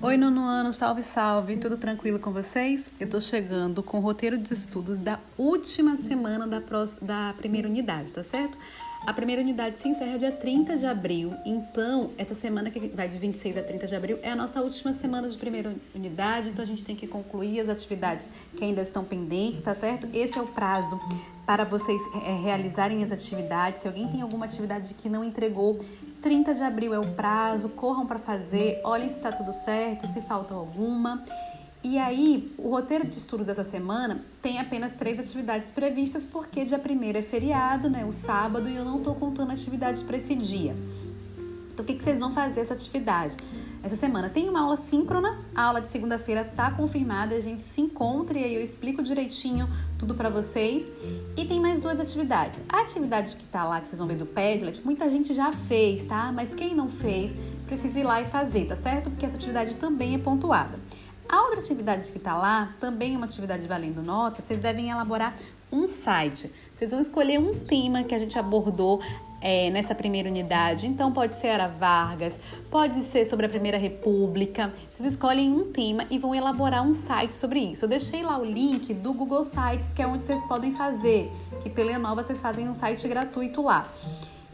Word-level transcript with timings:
Oi, 0.00 0.16
nono 0.16 0.42
ano, 0.42 0.72
salve, 0.72 1.02
salve, 1.02 1.56
tudo 1.56 1.76
tranquilo 1.76 2.20
com 2.20 2.32
vocês? 2.32 2.88
Eu 3.00 3.10
tô 3.10 3.20
chegando 3.20 3.82
com 3.82 3.98
o 3.98 4.00
roteiro 4.00 4.38
de 4.38 4.54
estudos 4.54 4.96
da 4.96 5.18
última 5.36 5.96
semana 5.96 6.46
da, 6.46 6.62
da 7.02 7.34
primeira 7.36 7.66
unidade, 7.66 8.12
tá 8.12 8.22
certo? 8.22 8.56
A 9.04 9.12
primeira 9.12 9.42
unidade 9.42 9.82
se 9.82 9.88
encerra 9.88 10.16
dia 10.16 10.30
30 10.30 10.76
de 10.76 10.86
abril, 10.86 11.34
então 11.44 12.12
essa 12.16 12.32
semana 12.32 12.70
que 12.70 12.78
vai 12.90 13.08
de 13.08 13.18
26 13.18 13.56
a 13.56 13.62
30 13.64 13.88
de 13.88 13.96
abril 13.96 14.20
é 14.22 14.30
a 14.30 14.36
nossa 14.36 14.62
última 14.62 14.92
semana 14.92 15.28
de 15.28 15.36
primeira 15.36 15.74
unidade, 15.92 16.50
então 16.50 16.62
a 16.62 16.66
gente 16.66 16.84
tem 16.84 16.94
que 16.94 17.08
concluir 17.08 17.58
as 17.58 17.68
atividades 17.68 18.30
que 18.56 18.62
ainda 18.62 18.82
estão 18.82 19.02
pendentes, 19.02 19.60
tá 19.60 19.74
certo? 19.74 20.08
Esse 20.12 20.38
é 20.38 20.40
o 20.40 20.46
prazo 20.46 20.96
para 21.48 21.64
vocês 21.64 22.02
é, 22.26 22.34
realizarem 22.34 23.02
as 23.02 23.10
atividades. 23.10 23.80
Se 23.80 23.88
alguém 23.88 24.06
tem 24.06 24.20
alguma 24.20 24.44
atividade 24.44 24.92
que 24.92 25.08
não 25.08 25.24
entregou, 25.24 25.80
30 26.20 26.52
de 26.52 26.62
abril 26.62 26.92
é 26.92 26.98
o 26.98 27.14
prazo, 27.14 27.70
corram 27.70 28.06
para 28.06 28.18
fazer, 28.18 28.82
olhem 28.84 29.08
se 29.08 29.16
está 29.16 29.32
tudo 29.32 29.54
certo, 29.54 30.06
se 30.06 30.20
falta 30.20 30.52
alguma. 30.52 31.24
E 31.82 31.96
aí, 31.96 32.54
o 32.58 32.68
roteiro 32.68 33.06
de 33.06 33.16
estudos 33.16 33.46
dessa 33.46 33.64
semana 33.64 34.20
tem 34.42 34.58
apenas 34.58 34.92
três 34.92 35.18
atividades 35.18 35.72
previstas, 35.72 36.26
porque 36.26 36.66
dia 36.66 36.78
1 36.78 37.16
é 37.16 37.22
feriado, 37.22 37.88
né? 37.88 38.04
O 38.04 38.12
sábado, 38.12 38.68
e 38.68 38.76
eu 38.76 38.84
não 38.84 38.98
estou 38.98 39.14
contando 39.14 39.50
atividades 39.50 40.02
para 40.02 40.18
esse 40.18 40.34
dia. 40.34 40.76
Então, 41.78 41.84
o 41.84 41.86
que, 41.86 41.94
que 41.94 42.02
vocês 42.02 42.18
vão 42.18 42.32
fazer 42.32 42.60
essa 42.60 42.74
atividade? 42.74 43.36
essa 43.80 43.94
semana. 43.94 44.28
Tem 44.28 44.48
uma 44.48 44.62
aula 44.62 44.76
síncrona, 44.76 45.38
a 45.54 45.62
aula 45.62 45.80
de 45.80 45.86
segunda-feira 45.86 46.42
tá 46.44 46.68
confirmada, 46.72 47.36
a 47.36 47.40
gente 47.40 47.62
se 47.62 47.80
encontra 47.80 48.36
e 48.36 48.42
aí 48.42 48.54
eu 48.56 48.60
explico 48.60 49.04
direitinho 49.04 49.68
tudo 49.96 50.16
para 50.16 50.28
vocês. 50.28 50.90
E 51.36 51.44
tem 51.44 51.60
mais 51.60 51.78
duas 51.78 52.00
atividades. 52.00 52.58
A 52.68 52.80
atividade 52.80 53.36
que 53.36 53.46
tá 53.46 53.62
lá, 53.62 53.80
que 53.80 53.86
vocês 53.86 53.98
vão 54.00 54.08
ver 54.08 54.16
do 54.16 54.26
Padlet, 54.26 54.84
muita 54.84 55.08
gente 55.08 55.32
já 55.32 55.52
fez, 55.52 56.04
tá? 56.04 56.32
Mas 56.32 56.56
quem 56.56 56.74
não 56.74 56.88
fez, 56.88 57.36
precisa 57.66 58.00
ir 58.00 58.02
lá 58.02 58.20
e 58.20 58.24
fazer, 58.24 58.66
tá 58.66 58.74
certo? 58.74 59.10
Porque 59.10 59.24
essa 59.24 59.36
atividade 59.36 59.76
também 59.76 60.16
é 60.16 60.18
pontuada. 60.18 60.76
A 61.28 61.42
outra 61.42 61.60
atividade 61.60 62.10
que 62.10 62.18
tá 62.18 62.36
lá, 62.36 62.74
também 62.80 63.14
é 63.14 63.16
uma 63.16 63.26
atividade 63.26 63.64
valendo 63.68 64.02
nota, 64.02 64.42
vocês 64.42 64.58
devem 64.58 64.90
elaborar 64.90 65.36
um 65.72 65.86
site. 65.86 66.50
Vocês 66.76 66.90
vão 66.90 67.00
escolher 67.00 67.38
um 67.38 67.54
tema 67.54 68.04
que 68.04 68.14
a 68.14 68.18
gente 68.18 68.38
abordou 68.38 69.00
é, 69.40 69.70
nessa 69.70 69.94
primeira 69.94 70.28
unidade. 70.28 70.86
Então, 70.86 71.12
pode 71.12 71.38
ser 71.38 71.48
Ara 71.48 71.68
Vargas, 71.68 72.38
pode 72.70 73.02
ser 73.02 73.24
sobre 73.24 73.46
a 73.46 73.48
Primeira 73.48 73.78
República. 73.78 74.72
Vocês 74.96 75.14
escolhem 75.14 75.52
um 75.52 75.72
tema 75.72 76.06
e 76.10 76.18
vão 76.18 76.34
elaborar 76.34 76.82
um 76.86 76.94
site 76.94 77.34
sobre 77.34 77.60
isso. 77.60 77.84
Eu 77.84 77.88
deixei 77.88 78.22
lá 78.22 78.38
o 78.38 78.44
link 78.44 78.92
do 78.94 79.12
Google 79.12 79.44
Sites, 79.44 79.92
que 79.92 80.02
é 80.02 80.06
onde 80.06 80.24
vocês 80.24 80.42
podem 80.44 80.72
fazer, 80.72 81.30
que 81.62 81.70
pela 81.70 81.92
Enova 81.92 82.22
vocês 82.22 82.40
fazem 82.40 82.68
um 82.68 82.74
site 82.74 83.06
gratuito 83.06 83.62
lá. 83.62 83.88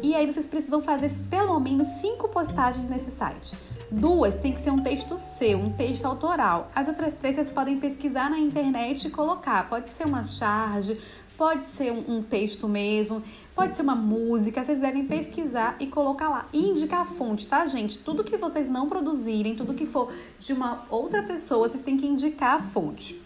E 0.03 0.15
aí 0.15 0.27
vocês 0.27 0.47
precisam 0.47 0.83
fazer 0.83 1.11
pelo 1.31 1.59
menos 1.61 1.87
cinco 2.01 2.29
postagens 2.29 2.89
nesse 2.89 3.11
site. 3.11 3.57
Duas 3.91 4.35
tem 4.35 4.53
que 4.53 4.61
ser 4.61 4.71
um 4.71 4.83
texto 4.83 5.17
seu, 5.17 5.59
um 5.59 5.71
texto 5.71 6.05
autoral. 6.05 6.69
As 6.75 6.89
outras 6.89 7.15
três 7.15 7.37
vocês 7.37 7.51
podem 7.51 7.79
pesquisar 7.79 8.29
na 8.29 8.39
internet 8.39 9.07
e 9.07 9.11
colocar. 9.11 9.69
Pode 9.69 9.91
ser 9.91 10.05
uma 10.05 10.25
charge, 10.25 11.01
pode 11.39 11.67
ser 11.67 11.93
um, 11.93 12.17
um, 12.17 12.23
texto 12.23 12.69
mesmo, 12.69 13.23
pode 13.55 13.77
ser 13.77 13.83
uma 13.83 13.95
música, 13.95 14.65
vocês 14.65 14.81
devem 14.81 15.07
pesquisar 15.07 15.77
e 15.79 15.87
colocar 15.87 16.29
lá. 16.29 16.49
E 16.53 16.71
indicar 16.71 17.03
a 17.03 17.05
fonte, 17.05 17.47
tá, 17.47 17.65
gente? 17.67 18.01
Tudo 18.01 18.25
que 18.25 18.37
vocês 18.37 18.67
não 18.67 18.89
produzirem, 18.89 19.55
tudo 19.55 19.75
que 19.75 19.87
for 19.87 20.13
de 20.41 20.53
uma 20.53 20.87
outra 20.91 21.23
pessoa, 21.23 21.69
vocês 21.69 21.85
têm 21.85 21.97
que 21.97 22.07
indicar 22.07 22.57
a 22.57 22.59
fonte. 22.61 23.23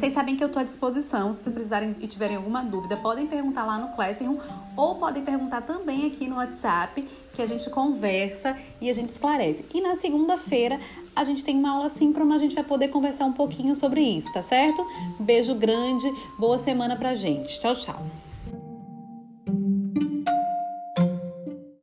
Vocês 0.00 0.14
sabem 0.14 0.34
que 0.34 0.42
eu 0.42 0.46
estou 0.46 0.62
à 0.62 0.64
disposição. 0.64 1.34
Se 1.34 1.50
precisarem 1.50 1.94
e 2.00 2.06
tiverem 2.06 2.38
alguma 2.38 2.64
dúvida, 2.64 2.96
podem 2.96 3.26
perguntar 3.26 3.66
lá 3.66 3.76
no 3.76 3.94
Classroom 3.94 4.38
ou 4.74 4.94
podem 4.94 5.22
perguntar 5.22 5.60
também 5.60 6.06
aqui 6.06 6.26
no 6.26 6.36
WhatsApp, 6.36 7.06
que 7.34 7.42
a 7.42 7.46
gente 7.46 7.68
conversa 7.68 8.56
e 8.80 8.88
a 8.88 8.94
gente 8.94 9.10
esclarece. 9.10 9.62
E 9.74 9.82
na 9.82 9.96
segunda-feira 9.96 10.80
a 11.14 11.22
gente 11.22 11.44
tem 11.44 11.54
uma 11.54 11.72
aula 11.72 11.90
síncrona, 11.90 12.36
a 12.36 12.38
gente 12.38 12.54
vai 12.54 12.64
poder 12.64 12.88
conversar 12.88 13.26
um 13.26 13.34
pouquinho 13.34 13.76
sobre 13.76 14.00
isso, 14.00 14.32
tá 14.32 14.42
certo? 14.42 14.82
Beijo 15.18 15.54
grande, 15.54 16.10
boa 16.38 16.58
semana 16.58 16.96
pra 16.96 17.14
gente. 17.14 17.60
Tchau, 17.60 17.76
tchau. 17.76 18.29